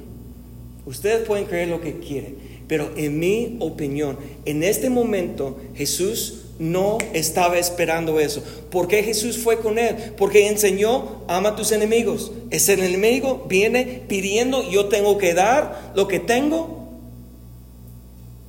[0.85, 2.35] Ustedes pueden creer lo que quieren,
[2.67, 8.43] pero en mi opinión, en este momento Jesús no estaba esperando eso.
[8.69, 10.13] ¿Por qué Jesús fue con él?
[10.17, 12.31] Porque enseñó, ama tus enemigos.
[12.51, 16.87] Ese enemigo viene pidiendo, yo tengo que dar lo que tengo.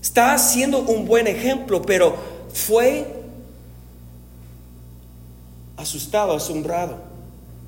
[0.02, 2.14] Está haciendo un buen ejemplo, pero
[2.52, 3.06] fue
[5.76, 6.98] asustado, asombrado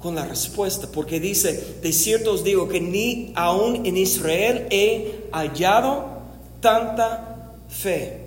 [0.00, 5.28] con la respuesta, porque dice, de cierto os digo que ni aún en Israel he
[5.32, 6.20] hallado
[6.60, 8.25] tanta fe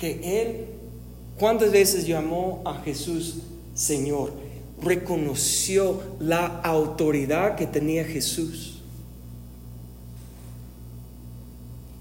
[0.00, 0.66] que Él,
[1.38, 3.36] ¿cuántas veces llamó a Jesús
[3.74, 4.32] Señor?
[4.82, 8.78] Reconoció la autoridad que tenía Jesús.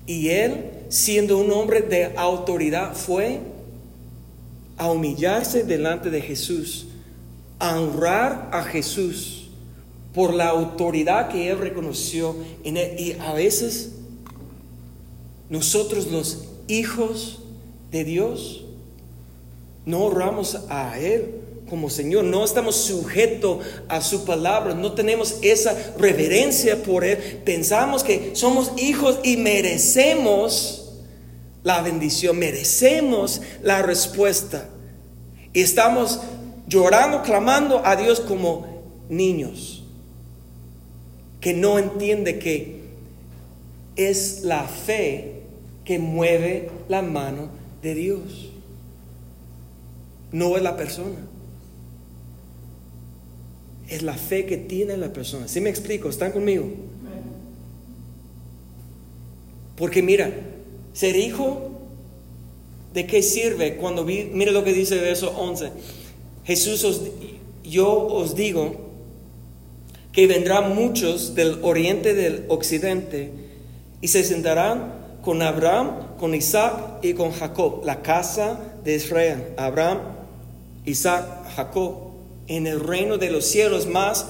[0.07, 3.41] Y Él, siendo un hombre de autoridad, fue
[4.77, 6.87] a humillarse delante de Jesús,
[7.59, 9.49] a honrar a Jesús
[10.13, 12.99] por la autoridad que él reconoció en él.
[12.99, 13.91] Y a veces
[15.49, 17.38] nosotros los hijos
[17.91, 18.65] de Dios
[19.85, 21.35] no honramos a Él
[21.67, 28.03] como Señor, no estamos sujetos a su palabra, no tenemos esa reverencia por Él, pensamos
[28.03, 30.93] que somos hijos y merecemos
[31.63, 34.69] la bendición, merecemos la respuesta.
[35.53, 36.21] Y estamos
[36.67, 38.65] llorando, clamando a Dios como
[39.09, 39.83] niños,
[41.39, 42.79] que no entiende que
[43.95, 45.41] es la fe
[45.83, 48.51] que mueve la mano de Dios,
[50.31, 51.17] no es la persona
[53.89, 55.47] es la fe que tiene la persona.
[55.47, 56.09] ¿Sí me explico?
[56.09, 56.69] ¿Están conmigo?
[59.75, 60.31] Porque mira,
[60.93, 61.71] ser hijo,
[62.93, 63.77] ¿de qué sirve?
[63.77, 65.71] Cuando vi, lo que dice el verso 11.
[66.45, 67.01] Jesús, os,
[67.63, 68.89] yo os digo
[70.11, 73.31] que vendrán muchos del oriente del occidente
[74.01, 79.53] y se sentarán con Abraham, con Isaac y con Jacob, la casa de Israel.
[79.57, 79.99] Abraham,
[80.85, 82.09] Isaac, Jacob
[82.47, 84.25] en el reino de los cielos, más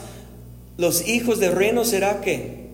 [0.77, 2.67] los hijos del reino será que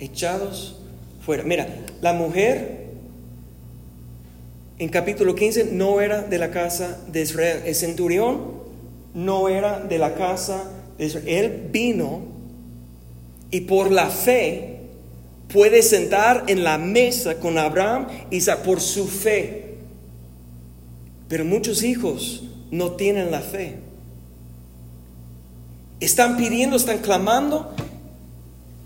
[0.00, 0.76] echados
[1.24, 1.42] fuera.
[1.44, 1.66] Mira,
[2.00, 2.86] la mujer
[4.78, 7.62] en capítulo 15 no era de la casa de Israel.
[7.64, 8.56] El centurión
[9.14, 11.28] no era de la casa de Israel.
[11.28, 12.20] Él vino
[13.50, 14.75] y por la fe
[15.52, 19.76] puede sentar en la mesa con Abraham y por su fe.
[21.28, 23.76] Pero muchos hijos no tienen la fe.
[26.00, 27.72] Están pidiendo, están clamando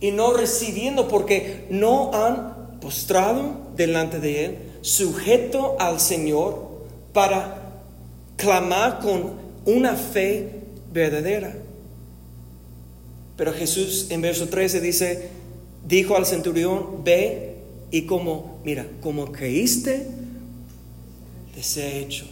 [0.01, 6.71] y no recibiendo porque no han postrado delante de Él, sujeto al Señor
[7.13, 7.73] para
[8.37, 9.33] clamar con
[9.67, 10.49] una fe
[10.93, 11.55] verdadera.
[13.37, 15.29] Pero Jesús en verso 13 dice,
[15.91, 17.57] dijo al centurión, ve
[17.91, 20.07] y como, mira, como creíste,
[21.55, 22.25] te sea hecho.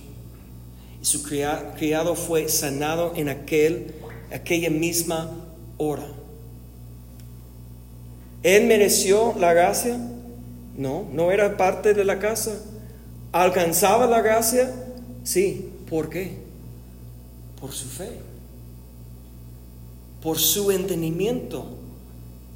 [1.03, 3.95] Y su criado fue sanado en aquel
[4.33, 5.31] aquella misma
[5.77, 6.07] hora.
[8.45, 9.99] ¿Él mereció la gracia?
[10.77, 12.63] No, no era parte de la casa.
[13.33, 14.73] ¿Alcanzaba la gracia?
[15.25, 15.71] Sí.
[15.91, 16.37] ¿Por qué?
[17.61, 18.11] Por su fe.
[20.23, 21.78] Por su entendimiento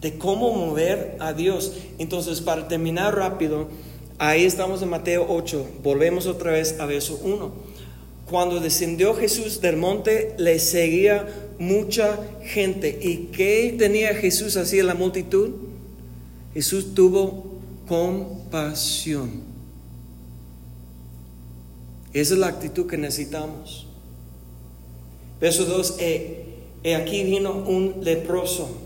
[0.03, 1.73] de cómo mover a Dios.
[1.99, 3.69] Entonces, para terminar rápido,
[4.19, 5.67] ahí estamos en Mateo 8.
[5.83, 7.53] Volvemos otra vez a verso 1.
[8.29, 11.27] Cuando descendió Jesús del monte, le seguía
[11.59, 12.99] mucha gente.
[13.01, 15.51] ¿Y qué tenía Jesús así en la multitud?
[16.53, 17.45] Jesús tuvo
[17.87, 19.53] compasión.
[22.13, 23.87] Esa es la actitud que necesitamos.
[25.41, 28.82] Verso 2, he, aquí vino un leproso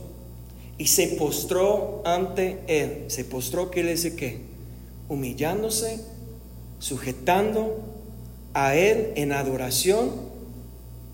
[0.79, 3.05] y se postró ante él.
[3.09, 4.41] Se postró, ¿qué le dice qué?
[5.09, 6.01] Humillándose,
[6.79, 7.79] sujetando
[8.55, 10.11] a él en adoración,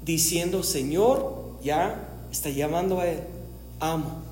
[0.04, 3.18] diciendo, Señor, ya está llamando a Él,
[3.80, 4.22] amo,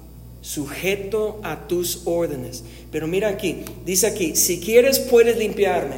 [0.41, 2.65] sujeto a tus órdenes.
[2.91, 5.97] Pero mira aquí, dice aquí, si quieres puedes limpiarme.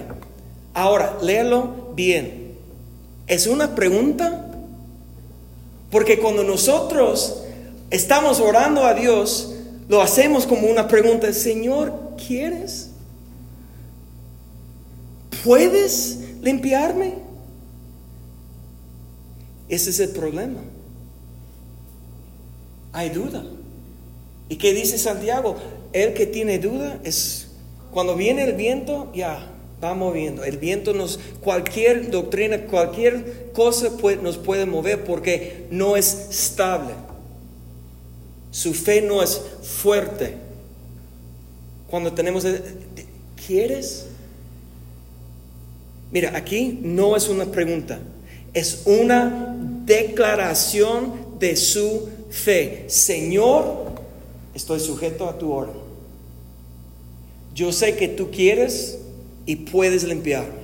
[0.74, 2.52] Ahora, léelo bien.
[3.26, 4.50] ¿Es una pregunta?
[5.90, 7.41] Porque cuando nosotros
[7.92, 9.54] estamos orando a Dios,
[9.88, 12.90] lo hacemos como una pregunta, Señor, ¿quieres?
[15.44, 17.14] ¿Puedes limpiarme?
[19.68, 20.58] Ese es el problema
[22.92, 23.44] hay duda.
[24.48, 25.56] ¿Y qué dice Santiago?
[25.92, 27.48] El que tiene duda es
[27.90, 29.50] cuando viene el viento, ya
[29.82, 30.44] va moviendo.
[30.44, 33.88] El viento nos, cualquier doctrina, cualquier cosa
[34.22, 36.92] nos puede mover porque no es estable.
[38.52, 40.36] Su fe no es fuerte.
[41.88, 42.46] Cuando tenemos,
[43.46, 44.06] ¿quieres?
[46.12, 47.98] Mira, aquí no es una pregunta,
[48.52, 52.84] es una declaración de su fe.
[52.88, 53.92] Señor,
[54.54, 55.80] estoy sujeto a tu orden.
[57.54, 58.98] Yo sé que tú quieres
[59.46, 60.62] y puedes limpiarme.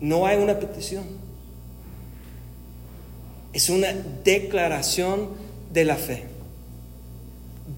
[0.00, 1.04] No hay una petición.
[3.52, 3.92] Es una
[4.24, 5.43] declaración
[5.74, 6.22] de la fe.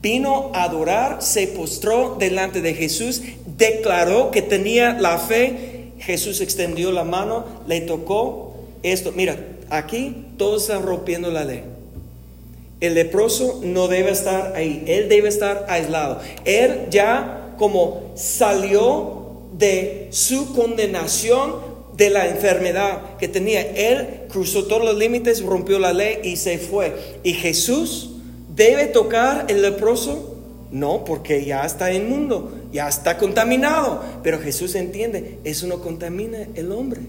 [0.02, 3.22] Vino a adorar, se postró delante de Jesús,
[3.56, 5.92] declaró que tenía la fe.
[5.98, 9.12] Jesús extendió la mano, le tocó esto.
[9.12, 9.36] Mira,
[9.70, 11.64] aquí todos están rompiendo la ley.
[12.80, 16.20] El leproso no debe estar ahí, él debe estar aislado.
[16.44, 19.16] Él ya como salió
[19.56, 21.54] de su condenación,
[21.96, 23.62] de la enfermedad que tenía.
[23.62, 26.94] Él cruzó todos los límites, rompió la ley y se fue.
[27.22, 28.10] ¿Y Jesús
[28.54, 30.34] debe tocar el leproso?
[30.70, 34.02] No, porque ya está inmundo, ya está contaminado.
[34.22, 37.02] Pero Jesús entiende, eso no contamina el hombre.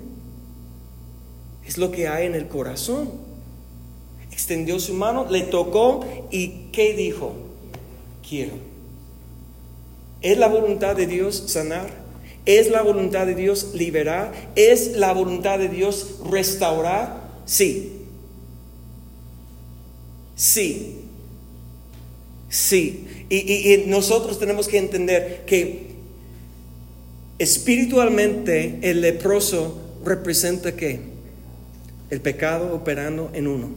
[1.66, 3.12] Es lo que hay en el corazón.
[4.32, 7.34] Extendió su mano, le tocó y ¿qué dijo?
[8.28, 8.54] Quiero.
[10.22, 12.07] ¿Es la voluntad de Dios sanar?
[12.48, 14.32] ¿Es la voluntad de Dios liberar?
[14.56, 17.30] ¿Es la voluntad de Dios restaurar?
[17.46, 17.92] Sí.
[20.38, 21.02] Sí.
[22.48, 23.06] Sí.
[23.30, 25.88] Y, nosotros tenemos que entender que
[27.38, 31.02] espiritualmente el leproso representa qué?
[32.10, 33.72] El pecado operando en uno.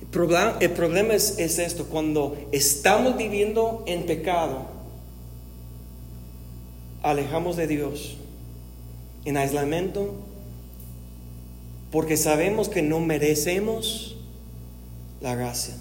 [0.00, 4.73] El problema, es esto, cuando estamos viviendo en pecado,
[7.04, 8.16] alejamos de Dios
[9.24, 10.14] en aislamiento
[11.92, 14.16] porque sabemos que no merecemos
[15.20, 15.74] la gracia,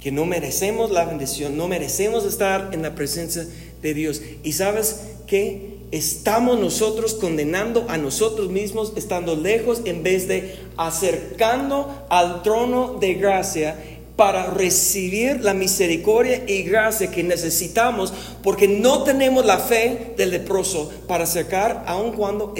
[0.00, 3.46] que no merecemos la bendición, no merecemos estar en la presencia
[3.80, 4.22] de Dios.
[4.42, 12.06] Y sabes que estamos nosotros condenando a nosotros mismos estando lejos en vez de acercando
[12.08, 13.76] al trono de gracia
[14.16, 20.90] para recibir la misericordia y gracia que necesitamos, porque no tenemos la fe del leproso
[21.08, 22.54] para acercar aun cuando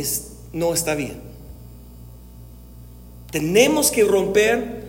[0.53, 1.21] no está bien.
[3.31, 4.83] Tenemos que romper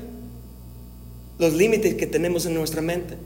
[1.37, 3.17] los límites que tenemos en nuestra mente.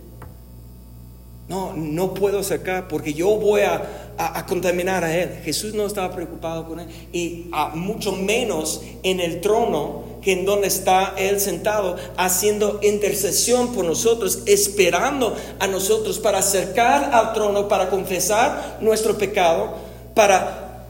[1.48, 5.40] No, no puedo acercar porque yo voy a, a, contaminar a él.
[5.44, 6.88] Jesús no estaba preocupado con él.
[7.14, 13.71] Y a mucho menos en el trono que en donde está él sentado, haciendo intercesión
[13.71, 19.78] por nosotros, esperando a nosotros para acercar al trono, para confesar nuestro pecado,
[20.13, 20.86] para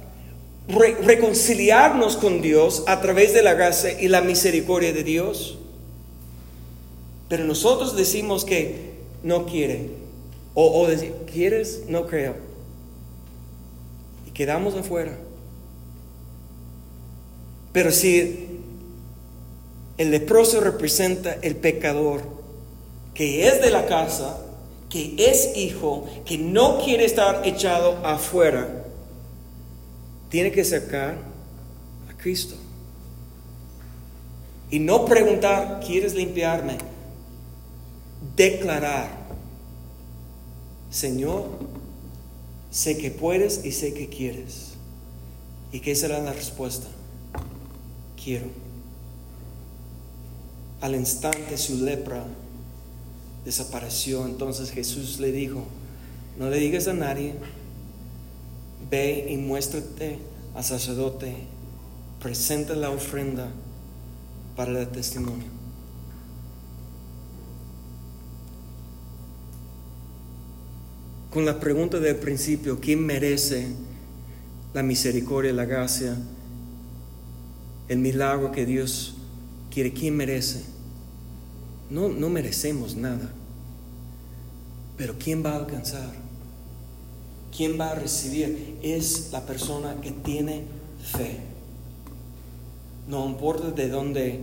[0.67, 5.59] reconciliarnos con Dios a través de la gracia y la misericordia de Dios.
[7.29, 9.91] Pero nosotros decimos que no quiere
[10.55, 11.83] o, o decir, ¿quieres?
[11.87, 12.33] No creo.
[14.25, 15.15] Y quedamos afuera.
[17.71, 18.46] Pero si
[19.97, 22.21] el leproso representa el pecador,
[23.13, 24.39] que es de la casa,
[24.89, 28.85] que es hijo, que no quiere estar echado afuera,
[30.29, 31.17] tiene que acercar
[32.09, 32.55] a Cristo.
[34.69, 36.77] Y no preguntar, ¿quieres limpiarme?
[38.35, 39.09] Declarar,
[40.91, 41.45] Señor,
[42.69, 44.73] sé que puedes y sé que quieres.
[45.71, 46.87] ¿Y qué será la respuesta?
[48.21, 48.66] Quiero.
[50.81, 52.23] Al instante su lepra
[53.45, 54.25] desapareció.
[54.25, 55.63] Entonces Jesús le dijo,
[56.37, 57.33] no le digas a nadie,
[58.89, 60.19] ve y muéstrate
[60.55, 61.35] al sacerdote,
[62.21, 63.49] presenta la ofrenda
[64.55, 65.57] para el testimonio.
[71.37, 73.67] con la pregunta del principio, ¿quién merece
[74.73, 76.17] la misericordia, la gracia,
[77.89, 79.16] el milagro que Dios
[79.77, 80.63] ¿Quién merece?
[81.91, 83.31] No, no merecemos nada.
[84.97, 86.11] Pero ¿quién va a alcanzar?
[87.55, 88.77] ¿Quién va a recibir?
[88.81, 90.63] Es la persona que tiene
[91.11, 91.37] fe.
[93.07, 94.39] No importa de dónde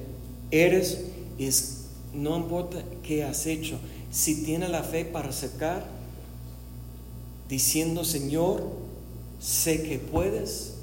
[0.52, 1.00] eres,
[1.38, 3.78] es, no importa qué has hecho.
[4.12, 5.84] Si tiene la fe para acercar,
[7.48, 8.62] diciendo, Señor,
[9.40, 10.74] sé que puedes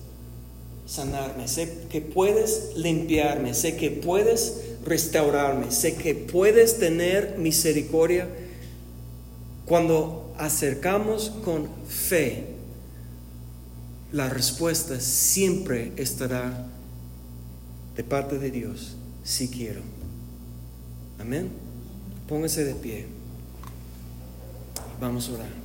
[0.86, 8.28] sanarme, sé que puedes limpiarme, sé que puedes restaurarme, sé que puedes tener misericordia.
[9.66, 12.46] Cuando acercamos con fe,
[14.12, 16.68] la respuesta siempre estará
[17.96, 19.82] de parte de Dios, si quiero.
[21.20, 21.50] Amén.
[22.28, 23.06] Póngase de pie.
[25.00, 25.61] Vamos a orar.